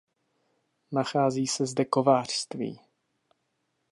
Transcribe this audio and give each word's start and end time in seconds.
Nachází 0.91 1.47
se 1.47 1.65
zde 1.65 1.85
kovářství. 1.85 2.79